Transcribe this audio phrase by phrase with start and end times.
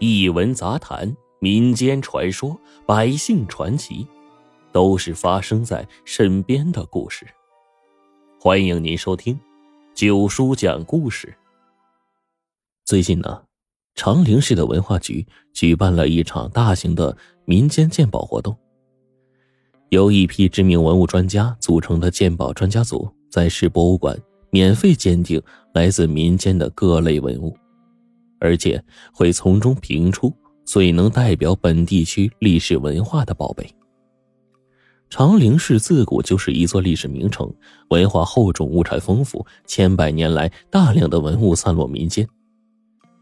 [0.00, 2.56] 异闻杂谈、民间传说、
[2.86, 4.06] 百姓传奇，
[4.70, 7.26] 都是发生在身边的故事。
[8.40, 9.36] 欢迎您收听
[9.96, 11.34] 九叔讲故事。
[12.84, 13.42] 最近呢，
[13.96, 18.56] 长陵市的文化局举办了一场大型的民间鉴宝活动，
[19.88, 24.16] 由一批知名文物专家组成的鉴宝专家组，在市博物馆
[24.50, 25.42] 免费鉴定
[25.74, 27.52] 来自民间的各类文物。
[28.40, 28.82] 而且
[29.12, 30.32] 会从中评出
[30.64, 33.68] 最能代表本地区历史文化的宝贝。
[35.10, 37.50] 长陵市自古就是一座历史名城，
[37.88, 42.28] 文化厚重，物产丰富，千百年来大量的文物散落民间。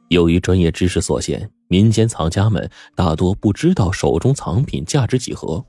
[0.09, 5.65] 由于专业知识所限，民间藏家们大多不知道手中藏品价值几何。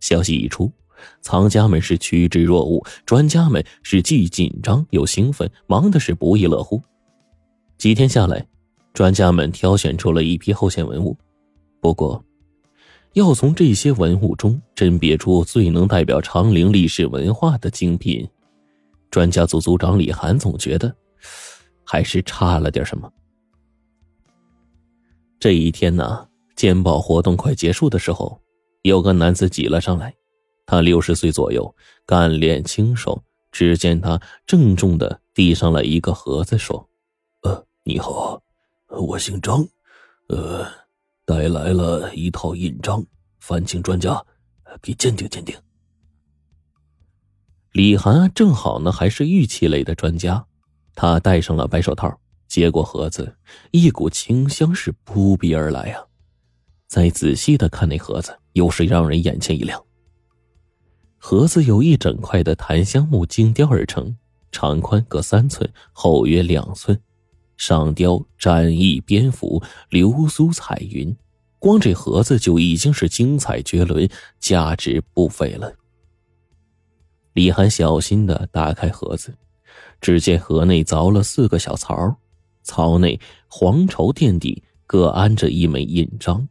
[0.00, 0.72] 消息一出，
[1.20, 6.80] 藏家们是趋之若鹜，专家们是既紧张又兴奋，忙的是不亦乐乎。
[7.76, 8.46] 几天下来。
[8.96, 11.14] 专家们挑选出了一批后现文物，
[11.82, 12.24] 不过，
[13.12, 18.26] 要从这些文物中甄别出最能代表长陵历史文化的精品，
[19.10, 20.96] 专家组组长李涵总觉得
[21.84, 23.12] 还是差了点什么。
[25.38, 28.40] 这一天呢，鉴宝活动快结束的时候，
[28.80, 30.14] 有个男子挤了上来，
[30.64, 33.22] 他六十岁左右，干练清瘦。
[33.52, 36.88] 只见他郑重的递上了一个盒子，说
[37.44, 38.42] ：“呃，你好。”
[38.96, 39.66] 我姓张，
[40.28, 40.66] 呃，
[41.24, 43.04] 带来了一套印章，
[43.38, 44.24] 烦请专家
[44.80, 45.54] 给鉴定鉴定。
[47.72, 50.46] 李涵正好呢，还是玉器类的专家，
[50.94, 53.36] 他戴上了白手套，接过盒子，
[53.70, 56.02] 一股清香是扑鼻而来啊！
[56.86, 59.82] 再仔细的看那盒子，又是让人眼前一亮。
[61.18, 64.16] 盒子由一整块的檀香木精雕而成，
[64.50, 66.98] 长宽各三寸，厚约两寸。
[67.56, 71.14] 上雕展翼蝙蝠、流苏彩云，
[71.58, 75.72] 光这盒子就已经是精彩绝伦，价值不菲了。
[77.32, 79.34] 李涵小心的打开盒子，
[80.00, 82.16] 只见盒内凿了四个小槽，
[82.62, 86.46] 槽内黄绸垫底，各安着一枚印章。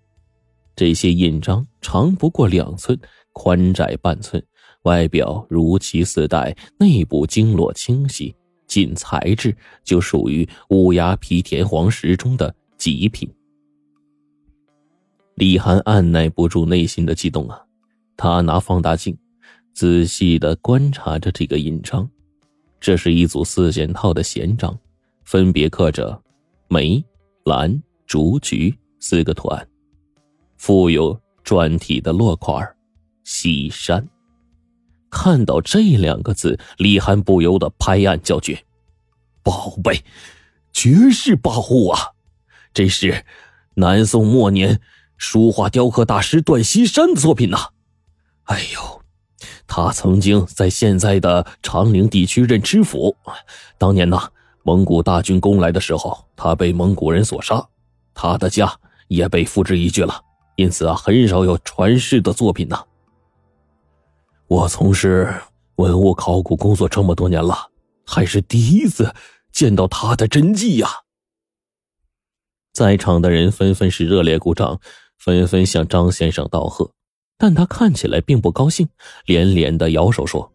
[0.75, 2.99] 这些印章长不过两寸，
[3.31, 4.43] 宽窄半寸，
[4.83, 8.35] 外表如漆似带，内部经络清晰。
[8.67, 13.29] 仅材质就属于乌鸦皮田黄石中的极品。
[15.35, 17.61] 李涵按耐不住内心的激动啊，
[18.15, 19.17] 他拿放大镜
[19.73, 22.09] 仔细的观察着这个印章，
[22.79, 24.77] 这是一组四件套的弦章，
[25.25, 26.17] 分别刻着
[26.69, 27.03] 梅、
[27.43, 29.67] 兰、竹、菊四个图案，
[30.57, 32.65] 附有篆体的落款
[33.25, 34.07] “西山”。
[35.15, 38.65] 看到这两个字，李涵不由得拍案叫绝
[39.41, 40.03] ：“宝贝，
[40.73, 42.11] 绝世宝物啊！
[42.73, 43.23] 这是
[43.75, 44.81] 南宋末年
[45.15, 47.69] 书画雕刻大师段锡山的作品呐！
[48.43, 49.01] 哎呦，
[49.65, 53.15] 他曾经在现在的长陵地区任知府。
[53.77, 54.27] 当年呐，
[54.63, 57.65] 蒙古大军攻来的时候，他被蒙古人所杀，
[58.13, 58.69] 他的家
[59.07, 60.21] 也被付之一炬了。
[60.57, 62.77] 因此啊，很少有传世的作品呢。”
[64.47, 65.33] 我从事
[65.77, 67.71] 文物考古工作这么多年了，
[68.05, 69.11] 还是第一次
[69.51, 70.87] 见到他的真迹呀！
[72.71, 74.79] 在场的人纷纷是热烈鼓掌，
[75.17, 76.91] 纷纷向张先生道贺，
[77.39, 78.87] 但他看起来并不高兴，
[79.25, 80.51] 连连的摇手说：“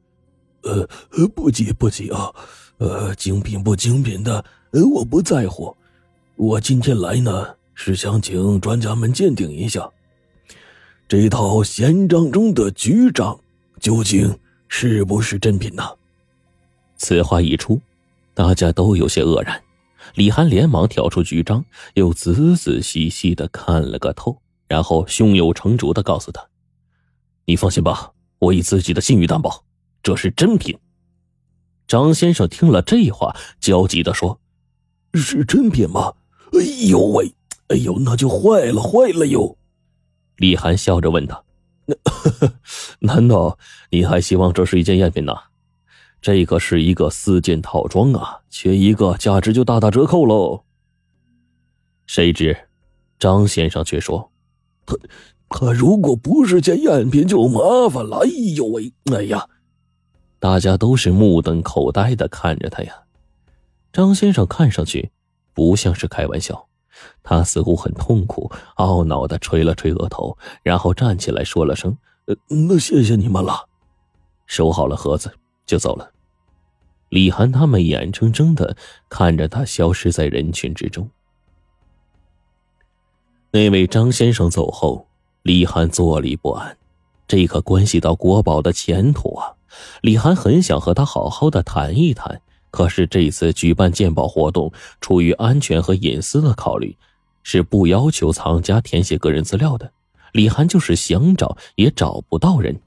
[0.62, 0.89] 呃，
[1.34, 2.33] 不急不急啊，
[2.78, 5.77] 呃，精品不精品的，呃，我不在乎。
[6.37, 9.91] 我今天来呢，是想请专家们鉴定一下
[11.09, 13.40] 这套闲章中的局长。”
[13.80, 15.82] 究竟是不是真品呢？
[16.96, 17.80] 此话一出，
[18.34, 19.60] 大家都有些愕然。
[20.14, 21.64] 李涵连忙挑出局章，
[21.94, 24.36] 又仔仔细细的看了个透，
[24.68, 26.46] 然后胸有成竹的告诉他
[27.46, 29.64] ：“你放心吧，我以自己的信誉担保，
[30.02, 30.78] 这是真品。”
[31.88, 34.41] 张先生听了这话，焦急的说
[35.14, 36.14] ：“是真品吗？
[36.52, 37.33] 哎呦喂，
[37.68, 39.56] 哎呦，那就坏了，坏了哟！”
[40.36, 41.42] 李涵笑着问他。
[43.01, 43.59] 难道
[43.91, 45.34] 你还希望这是一件赝品呢？
[46.22, 50.65] 这可是一个四件套装啊，缺一个价值就大打折扣喽。
[52.07, 52.69] 谁知
[53.19, 54.31] 张先生却说
[54.84, 54.97] ：“他
[55.48, 59.48] 他如果不是件赝品就麻烦了。”哎呦喂，哎呀！
[60.39, 63.03] 大家都是目瞪口呆的看着他呀。
[63.93, 65.10] 张先生看上去
[65.53, 66.70] 不像是开玩笑。
[67.22, 73.66] 他似乎很痛苦，懊恼的捶了捶额头，然后站起来说了声：“呃，那谢谢你们了。”
[74.47, 75.32] 收好了盒子
[75.64, 76.10] 就走了。
[77.08, 78.76] 李涵他们眼睁睁的
[79.08, 81.08] 看着他消失在人群之中。
[83.52, 85.06] 那位张先生走后，
[85.42, 86.76] 李涵坐立不安，
[87.26, 89.54] 这可关系到国宝的前途啊！
[90.02, 96.97] 李涵很想和他好好的谈一谈，可是这次举办鉴宝活动，出于安全和隐私的考虑，
[97.43, 99.93] 是不要求藏家填写个人资料的。
[100.33, 102.81] 李涵就是想找也找不到人。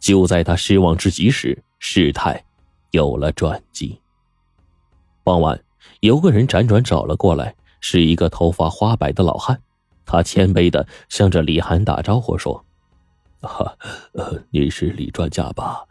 [0.00, 2.44] 就在他失望之极时，事态
[2.90, 3.98] 有了转机。
[5.22, 5.58] 傍晚，
[6.00, 9.58] 有个人辗转找了过来，是一个头发花白的老汉。
[10.04, 12.62] 他谦卑的向着李涵打招呼说
[13.40, 13.74] ：“哈，
[14.12, 15.82] 呃，您是李专家吧？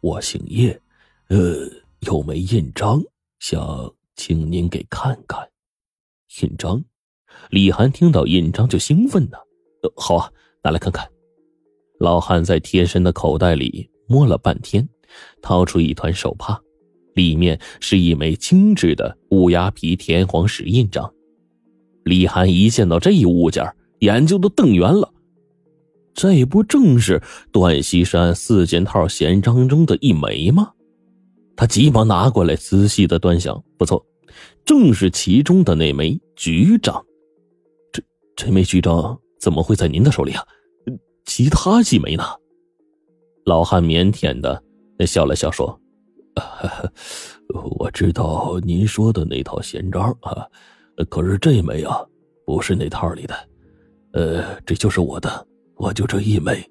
[0.00, 0.80] 我姓叶，
[1.28, 1.38] 呃，
[2.06, 3.00] 有枚印章，
[3.38, 5.48] 想请您给看看。
[6.40, 6.82] 印章。”
[7.50, 9.38] 李涵听到印章就兴奋呢。
[9.96, 10.28] “好啊，
[10.64, 11.08] 拿来看看。”
[12.00, 14.86] 老汉在贴身的口袋里摸了半天，
[15.40, 16.60] 掏出一团手帕，
[17.14, 21.08] 里面是一枚精致的乌鸦皮田黄石印章。
[22.02, 23.64] 李涵一见到这一物件，
[24.00, 25.14] 眼睛都瞪圆了。
[26.14, 27.22] 这不正是
[27.52, 30.72] 段西山四件套闲章中的一枚吗？
[31.56, 33.62] 他急忙拿过来，仔细的端详。
[33.78, 34.04] 不错，
[34.64, 37.04] 正是其中的那枚局章。
[37.92, 38.02] 这
[38.36, 40.42] 这枚局章怎么会在您的手里啊？
[41.24, 42.24] 其他几枚呢？
[43.44, 44.62] 老汉腼腆的
[45.06, 45.78] 笑了笑说
[47.78, 50.46] ：“我知道您说的那套闲章啊。”
[51.08, 52.04] 可是这枚啊，
[52.44, 53.34] 不是那套里的，
[54.12, 55.46] 呃，这就是我的，
[55.76, 56.64] 我就这一枚，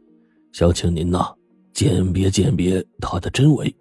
[0.53, 1.33] 想请您呐
[1.73, 3.73] 鉴别鉴别它的真伪。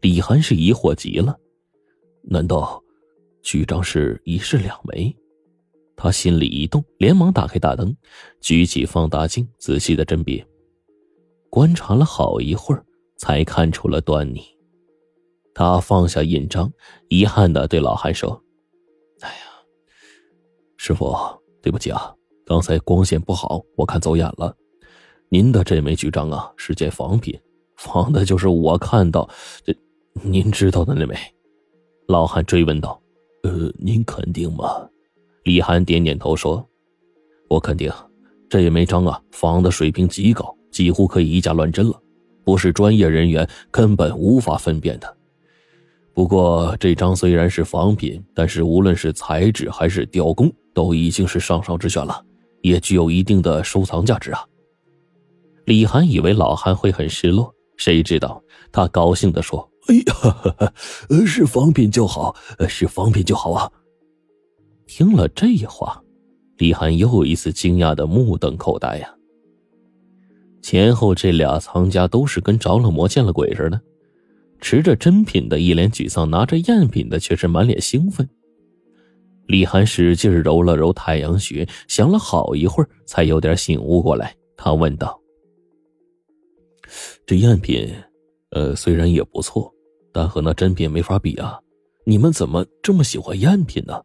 [0.00, 1.38] 李涵是疑惑极了，
[2.22, 2.82] 难道
[3.42, 5.14] 局章是一式两枚？
[5.94, 7.94] 他心里一动，连忙打开大灯，
[8.40, 10.42] 举起放大镜，仔细的甄别，
[11.50, 12.82] 观察了好一会儿，
[13.18, 14.40] 才看出了端倪。
[15.54, 16.72] 他放下印章，
[17.08, 18.42] 遗憾的对老汉说。
[19.20, 19.44] 哎呀，
[20.78, 21.14] 师傅，
[21.60, 22.14] 对不起啊，
[22.46, 24.56] 刚才光线不好，我看走眼了。
[25.28, 27.38] 您的这枚局章啊，是件仿品，
[27.76, 29.28] 仿的就是我看到
[29.62, 29.76] 这，
[30.14, 31.16] 您知道的那位。
[32.08, 33.00] 老汉追问道
[33.44, 34.88] ：“呃，您肯定吗？”
[35.44, 36.66] 李涵点点头说
[37.48, 37.90] ：“我肯定，
[38.48, 41.94] 这枚章啊，仿的水平极高，几乎可以以假乱真了，
[42.44, 45.16] 不是专业人员根本无法分辨的。”
[46.12, 52.22] 不过这张虽然是仿品，但是无论是材质还是雕工，都已经是上上之选了，
[52.62, 54.44] 也具有一定的收藏价值啊。
[55.66, 58.42] 李涵以为老汉会很失落，谁知道
[58.72, 60.72] 他高兴的说：“哎呀，
[61.26, 62.34] 是仿品就好，
[62.68, 63.70] 是仿品就好啊！”
[64.86, 66.00] 听了这话，
[66.58, 69.14] 李涵又一次惊讶的目瞪口呆呀。
[70.62, 73.80] 前后这俩藏家都是跟着了魔、见了鬼似的。
[74.60, 78.28] 持着真品的一脸沮丧，拿着赝品的却是满脸兴奋。
[79.46, 84.36] 李涵使劲揉了揉太阳穴，想了好一会儿，才有点醒悟过来。
[84.56, 85.18] 他问道
[87.26, 87.90] ：“这赝品，
[88.50, 89.72] 呃，虽然也不错，
[90.12, 91.58] 但和那真品没法比啊。
[92.04, 94.00] 你们怎么这么喜欢赝品呢？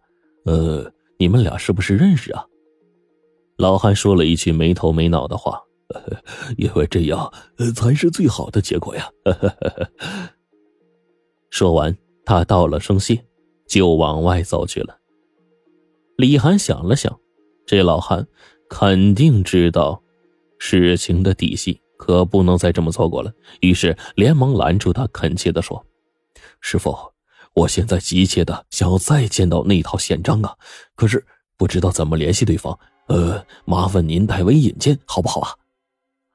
[0.45, 2.45] 呃，你们俩是不是认识啊？”
[3.57, 5.61] 老汉说了一句没头没脑的话
[6.57, 7.31] ：“因为这样，
[7.73, 9.09] 才是最好的结果呀。
[11.49, 13.25] ”说完，他道了声谢，
[13.67, 14.97] 就往外走去了。
[16.17, 17.17] 李涵想了想，
[17.65, 18.27] 这老汉
[18.69, 20.03] 肯定知道
[20.59, 23.31] 事情的底细，可不能再这么错过了。
[23.61, 25.85] 于是连忙拦住他，恳切的说
[26.67, 26.97] ：“师傅，
[27.53, 30.57] 我现在急切的想要再见到那套宪章啊，
[30.95, 31.23] 可是
[31.57, 32.75] 不知道怎么联系对方。
[33.05, 35.53] 呃，麻烦您代为引荐，好不好啊？”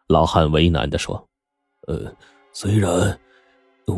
[0.06, 1.28] 老汉为难的说
[1.88, 2.14] ：“呃，
[2.52, 3.18] 虽然……”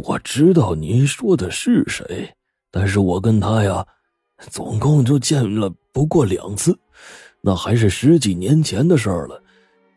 [0.05, 2.35] 我知道您说的是谁，
[2.71, 3.87] 但是我跟他呀，
[4.49, 6.75] 总共就见了不过两次，
[7.43, 9.43] 那还是十几年前的事儿了。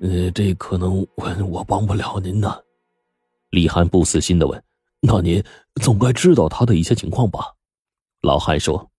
[0.02, 2.60] 呃，这可能我我帮不了您呢。
[3.52, 4.62] 李涵不死心的问
[5.06, 5.44] ：“那您
[5.82, 7.54] 总该知道他的一些情况吧？”
[8.22, 8.90] 老汉说：“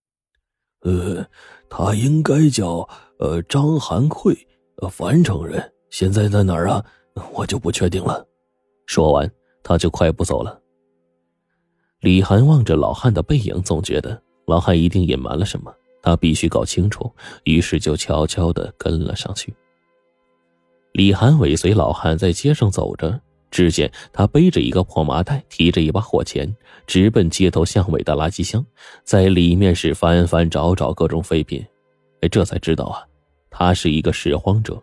[0.81, 1.25] 呃，
[1.69, 2.87] 他应该叫
[3.19, 4.35] 呃张涵愧，
[4.81, 6.83] 呃樊城人，现在在哪儿啊？
[7.33, 8.25] 我就不确定了。”
[8.87, 9.29] 说完，
[9.63, 10.61] 他就快步走了。
[11.99, 17.11] 李涵望着老汉的背影，总觉得老汉一定隐瞒了什么，他必须搞清楚。
[17.43, 19.53] 于是就悄悄的跟了上去。
[20.93, 23.19] 李涵尾随老汉在街上走着，
[23.57, 28.63] 只见他背着一个破麻袋，提着一把火钳，直奔街头巷尾的垃圾箱，
[29.03, 31.65] 在里面是翻翻找找各种废品。
[32.21, 33.01] 哎，这才知道啊，
[33.49, 34.79] 他是一个拾荒者。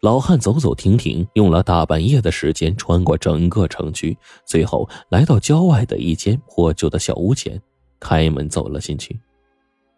[0.00, 7.60] 老汉走走停停，用了大半夜的时间，穿过整个城区，最后来到郊外的一间破旧的小屋前，
[8.00, 9.20] 开门走了进去。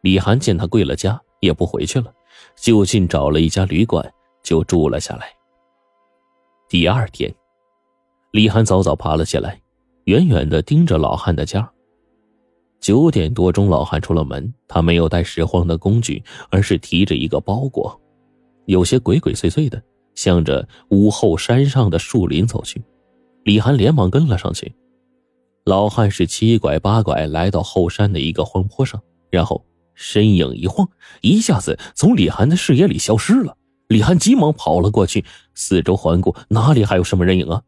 [0.01, 2.13] 李涵见他归了家，也不回去了，
[2.61, 4.05] 就近找了一家旅馆
[4.43, 5.29] 就住了下来。
[6.69, 7.33] 第二天，
[8.33, 9.61] 李涵早早爬了起来，
[10.07, 11.71] 远远的盯着老汉的家。
[12.81, 16.21] 九点多钟，老汉出了门，他没有带拾荒的工具，
[16.51, 17.97] 而是提着一个包裹，
[18.65, 19.81] 有些鬼鬼祟祟的，
[20.17, 22.83] 向着屋后山上的树林走去。
[23.45, 24.75] 李涵连忙跟了上去。
[25.67, 30.89] 老汉是七拐八拐来到后山的一个荒坡上，然后身影一晃，
[31.21, 33.57] 一下子从李涵的视野里消失了。
[33.89, 35.25] 李涵急忙跑了过去，
[35.55, 37.63] 四周环顾，哪里还有什么人影啊？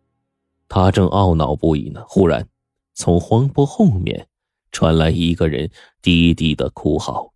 [0.69, 2.49] 他正懊恼不已呢，忽然
[2.95, 4.29] 从荒坡后面。
[4.71, 5.71] 传来一个人
[6.03, 7.33] 低低的哭嚎：“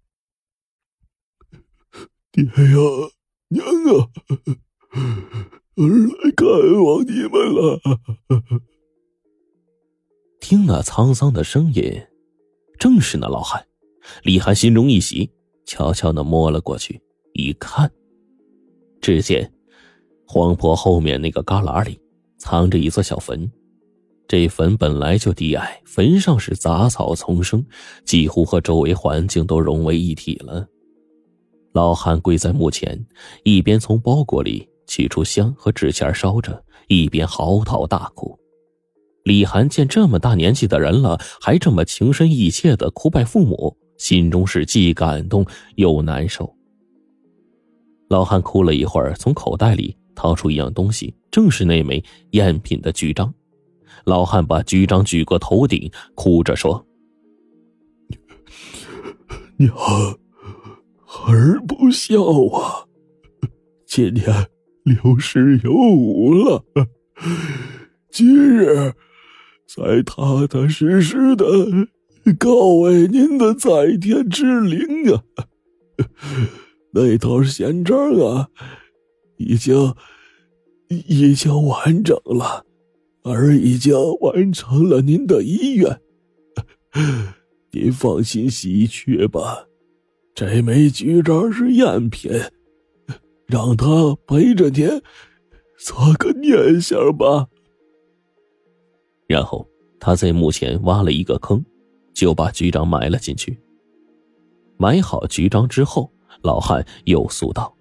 [2.31, 2.51] 爹呀，
[3.49, 4.11] 娘啊，
[5.77, 6.47] 儿来看
[6.85, 7.81] 望你们了。”
[10.41, 12.07] 听那沧桑的声音，
[12.79, 13.67] 正是那老汉。
[14.23, 15.33] 李涵心中一喜，
[15.65, 17.01] 悄悄的摸了过去，
[17.33, 17.91] 一看，
[19.03, 19.53] 只见
[20.27, 22.01] 荒坡后面那个旮旯里
[22.39, 23.51] 藏着一座小坟。
[24.29, 27.63] 这坟本来就低矮，坟上是杂草丛生，
[28.07, 30.67] 几乎和周围环境都融为一体了。
[31.75, 33.05] 老汉跪在墓前，
[33.45, 38.39] 一边从包裹里取出香和纸钱烧着，一边嚎啕大哭。
[39.25, 45.45] 李涵见这么大年纪的人了，还这么情深意切的哭拜父母，心中是既感动
[45.75, 46.51] 又难受。
[48.13, 53.33] 老汉哭了一会儿，从口袋里掏出一样东西，正是那枚赝品的局章。
[54.05, 56.85] 老汉把局长举过头顶，哭着说
[59.57, 59.75] ：“娘，
[61.27, 62.85] 儿不孝啊！
[63.87, 64.27] 今年
[64.83, 66.63] 六十有五了，
[68.11, 68.93] 今日
[69.67, 71.47] 才踏踏实实的
[72.39, 75.25] 告慰您的在天之灵啊！
[76.93, 78.49] 那套宪章啊，
[79.37, 79.95] 已经
[80.89, 82.65] 已经完整了。”
[83.25, 86.01] 儿已经完成了您的遗愿，
[87.71, 89.69] 您放心西去吧。
[90.35, 92.33] 这枚局章是赝品，
[93.47, 93.87] 让他
[94.27, 95.01] 陪着您
[95.79, 97.47] 做个念想吧。
[99.29, 99.65] 然后
[100.01, 101.65] 他在墓前挖了一个坑，
[102.13, 103.57] 就把局长埋了进去。
[104.79, 107.77] 埋好局长之后，老汉又诉道：“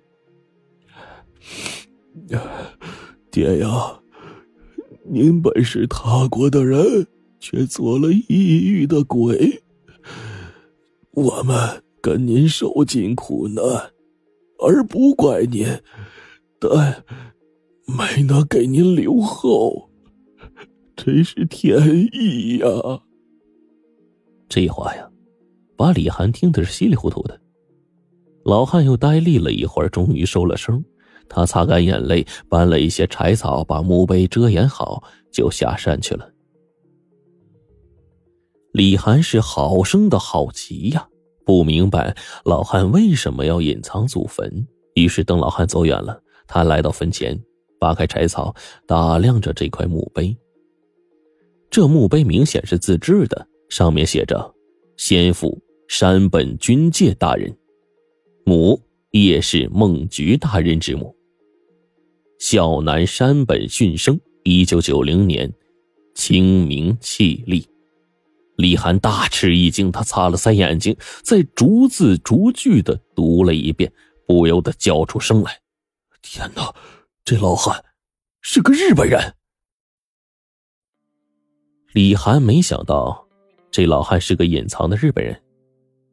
[3.32, 3.98] 爹呀。”
[5.04, 7.08] 您本是他国的人，
[7.40, 9.62] 却做了异域的鬼。
[11.12, 13.66] 我们跟您受尽苦难，
[14.60, 15.68] 而不怪您，
[16.60, 17.04] 但
[17.86, 19.90] 没能给您留后，
[20.96, 22.68] 真是天意呀！
[24.48, 25.10] 这话呀，
[25.76, 27.42] 把李涵听的是稀里糊涂的。
[28.44, 30.84] 老汉又呆立了一会儿，终于收了声。
[31.30, 36.30] 他擦干眼泪，搬了一些柴草，把墓碑遮掩好，就下山去了。
[38.74, 41.08] 李涵是好生的好奇呀，
[41.46, 44.68] 不明白老汉为什么要隐藏祖坟。
[44.96, 47.40] 于是等老汉走远了，他来到坟前，
[47.80, 48.54] 扒开柴草，
[48.86, 50.36] 打量着这块墓碑。
[51.70, 54.54] 这墓碑明显是自制的，上面写着
[54.98, 55.58] “先父
[55.88, 57.54] 山本军介大人，
[58.46, 58.82] 母
[59.12, 61.16] 叶氏孟菊大人之母”。
[62.40, 65.54] 孝南山本训生，一九九零年，
[66.16, 67.68] 清明气历。
[68.58, 73.92] 李涵大吃一惊，他擦了擦眼睛，再逐字逐句的读了一遍，
[74.28, 75.60] 不由得叫出声来
[76.22, 76.74] ：“天哪，
[77.24, 77.84] 这老汉
[78.42, 79.36] 是个日本人！”
[81.94, 83.28] 李涵没想到，
[83.72, 85.42] 这老汉是个隐藏的日本人。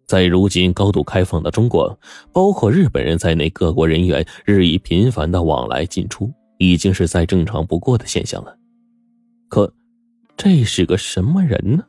[0.09, 1.97] 在如今高度开放的中国，
[2.33, 8.57] 包括日本人在内，各国人员日益频繁的往来进出，已经是再正常不过的现象了。
[9.51, 9.71] 可，
[10.35, 11.85] 这是个什么人呢？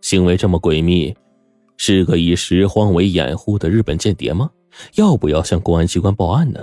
[0.00, 1.14] 行为这么诡秘，
[1.76, 4.50] 是个以拾荒为掩护的日本间谍吗？
[4.94, 6.60] 要不要向公安机关报案呢？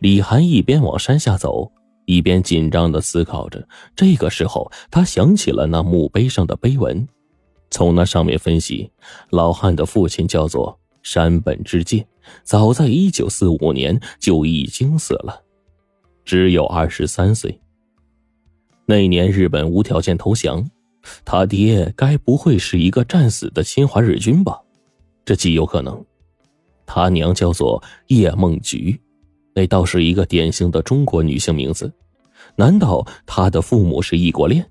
[0.00, 1.70] 李涵一边往山下走，
[2.06, 3.64] 一边紧张的思考着。
[3.94, 7.06] 这个时候，他想起了那墓碑上的碑文。
[7.74, 8.88] 从那上面分析，
[9.30, 12.06] 老汉的父亲叫做山本之介，
[12.44, 15.42] 早在一九四五年就已经死了，
[16.24, 17.60] 只有二十三岁。
[18.86, 20.64] 那年日本无条件投降，
[21.24, 24.56] 他爹该不会是一个战死的侵华日军吧？
[25.24, 26.00] 这极有可能。
[26.86, 28.96] 他娘叫做叶梦菊，
[29.52, 31.92] 那倒是一个典型的中国女性名字。
[32.54, 34.64] 难道他的父母是异国恋？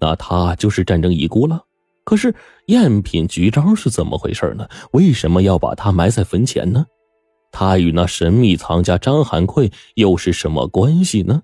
[0.00, 1.60] 那他就是战争遗孤了？
[2.04, 2.34] 可是
[2.66, 4.68] 赝品局章是怎么回事呢？
[4.92, 6.86] 为什么要把他埋在坟前呢？
[7.50, 11.42] 他与那神秘藏家张寒贵又是什么关系呢？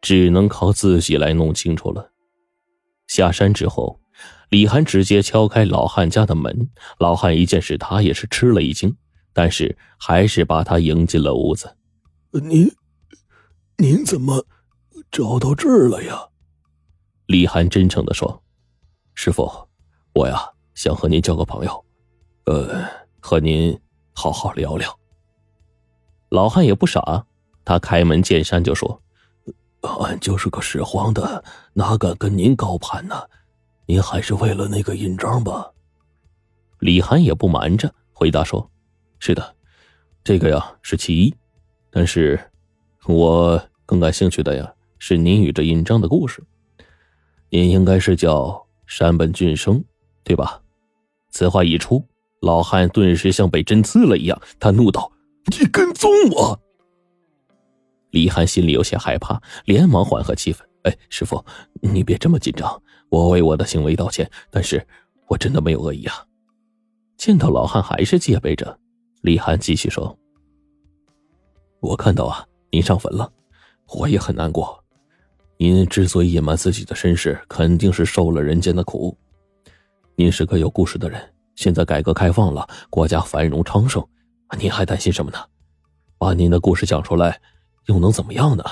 [0.00, 2.12] 只能靠自己来弄清楚了。
[3.06, 4.00] 下山之后，
[4.50, 6.70] 李涵直接敲开老汉家的门。
[6.98, 8.96] 老汉一见是他，也是吃了一惊，
[9.32, 11.76] 但是还是把他迎进了屋子。
[12.30, 12.70] 您，
[13.78, 14.46] 您怎么
[15.10, 16.28] 找到这儿了呀？
[17.26, 18.42] 李涵真诚的说
[19.14, 19.65] ：“师傅，
[20.16, 21.84] 我呀想和您交个朋友，
[22.46, 22.82] 呃，
[23.20, 23.78] 和您
[24.14, 24.98] 好好聊聊。”
[26.30, 27.26] 老汉也不傻，
[27.66, 28.98] 他开门见山就说。
[30.00, 31.44] 俺就是个拾荒的，
[31.74, 33.14] 哪敢跟您高攀呢？
[33.84, 35.70] 您还是为了那个印章吧？
[36.78, 38.70] 李涵也不瞒着回答说
[39.20, 39.54] ：“是的，
[40.24, 41.34] 这个呀是其一，
[41.90, 42.40] 但是
[43.04, 46.42] 我更感兴趣的呀是您与这印章的故事。
[47.50, 49.84] 您应该是叫山本俊生，
[50.26, 50.60] 对吧？”
[51.30, 52.04] 此话一出，
[52.40, 55.10] 老汉顿时像被针刺了一样，他怒道
[55.58, 56.60] ：“你跟踪我！”
[58.10, 61.44] 李涵心里有些害怕，连忙缓和气氛：“哎，师傅，
[61.80, 64.84] 你别这么紧张，我为我的行为道歉，但是
[65.28, 66.24] 我真的没有恶意啊。”
[67.18, 68.78] 见到老汉还是戒备着，
[69.22, 70.18] 李涵继续说
[71.80, 73.30] ：“我看到啊，您上坟了，
[73.94, 74.82] 我也很难过。
[75.58, 79.16] 您之所以隐瞒自己的身世，肯定是受了人间的苦。
[80.16, 84.06] 您是个有故事的人，现在改革开放了，国家繁荣昌盛，
[84.58, 85.38] 您还担心什么呢？
[86.18, 87.40] 把您的故事讲出来。”
[87.86, 88.64] 又能怎么样呢？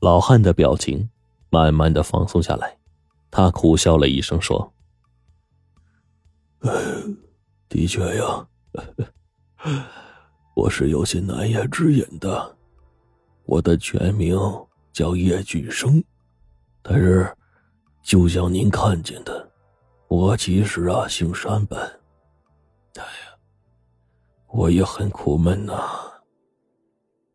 [0.00, 1.08] 老汉的表情
[1.50, 2.76] 慢慢的放松下来，
[3.30, 4.72] 他苦笑了一声说
[7.68, 8.48] ：“的确呀，
[10.56, 12.56] 我是有些难言之隐的。
[13.44, 14.36] 我的全名
[14.92, 16.02] 叫叶俊生，
[16.82, 17.32] 但是
[18.02, 19.37] 就像您看见的，
[20.08, 21.78] 我其实啊姓山本。
[22.96, 23.38] 哎呀，
[24.48, 26.04] 我也很苦闷呐。”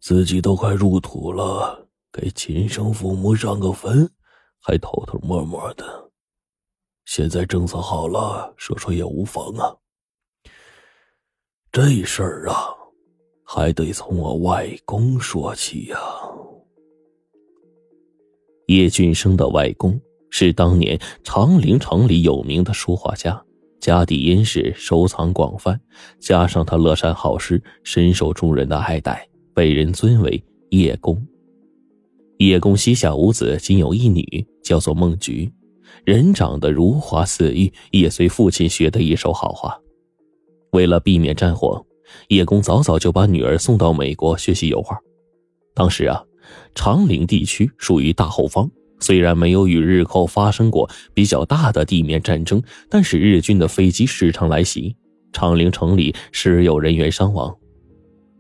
[0.02, 4.10] 自己都快入土了，给亲生父母上个坟，
[4.60, 6.12] 还偷偷摸摸的。
[7.06, 9.74] 现在政策好了，说说也无妨啊。
[11.72, 12.76] 这事儿啊，
[13.46, 15.98] 还得从我外公说起呀。
[18.68, 19.98] 叶俊生的外公
[20.36, 23.40] 是当年长陵城里有名的书画家，
[23.80, 25.80] 家底殷实，收藏广泛，
[26.20, 29.30] 加上他乐善好施，深受众人的爱戴。
[29.54, 31.24] 被人尊为叶公。
[32.40, 34.26] 叶公膝下无子，仅有一女，
[34.64, 35.54] 叫做孟菊，
[36.04, 39.80] 人长得如花似玉，也随父亲学得一手好画。
[40.72, 41.86] 为了避免战火，
[42.30, 44.98] 叶公早早就把女儿送到美国学习油画。
[45.76, 46.24] 当时啊，
[46.74, 48.68] 长陵地区属于大后方，
[49.04, 54.96] 虽然没有与日寇发生过比较大的地面战争，但是日军的飞机时常来袭，
[55.34, 57.54] 长陵城里时有人员伤亡。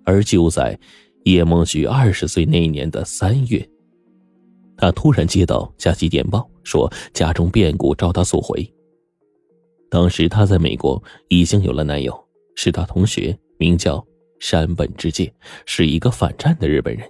[0.05, 0.79] 而就在
[1.25, 3.69] 叶梦菊二十岁那年的三月，
[4.77, 8.65] 他突然接到家急电报，说家中变故，召他速回。
[9.89, 12.17] 当时他在美国已经有了男友，
[12.55, 14.01] 是他同学，名叫
[14.39, 15.29] 山本之介，
[15.65, 17.05] 是一个反战的日本人。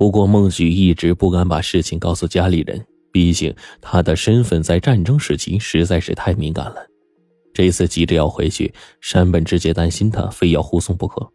[0.00, 2.82] 不过孟许一直不敢把事情告诉家里人，
[3.12, 6.76] 毕竟他的身份在战争时期实在是太敏感了。
[7.52, 11.30] 这次急着要回去，山本直接担心他，非要护送不可。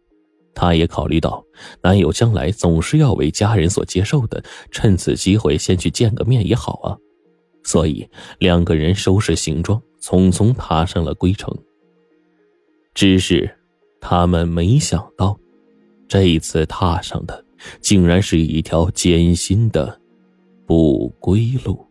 [0.52, 1.44] 他也考虑到
[1.80, 6.98] 男友将来总是要为家人所接受的，趁此机会先去见个面也好啊。
[7.62, 8.04] 所以
[8.40, 11.56] 两个人收拾行装，匆匆踏上了归程。
[12.94, 13.48] 只是
[14.00, 15.38] 他们没想到，
[16.08, 17.44] 这一次踏上的
[17.80, 20.00] 竟然是一条艰辛的
[20.66, 21.86] 不归路。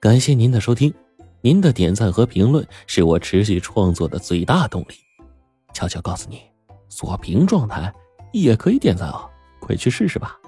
[0.00, 0.92] 感谢您的收听，
[1.40, 4.94] 您的点赞和评论是我持续创作的最大动力。
[5.72, 6.40] 悄悄告诉你。
[6.90, 7.92] 锁屏状态
[8.32, 9.28] 也可以点赞哦，
[9.58, 10.38] 快去试试吧。